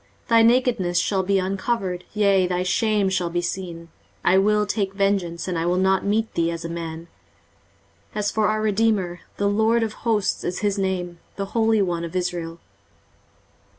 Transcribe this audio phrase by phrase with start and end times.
[0.23, 3.89] 23:047:003 Thy nakedness shall be uncovered, yea, thy shame shall be seen:
[4.25, 7.01] I will take vengeance, and I will not meet thee as a man.
[7.03, 7.07] 23:047:004
[8.15, 12.15] As for our redeemer, the LORD of hosts is his name, the Holy One of
[12.15, 12.57] Israel.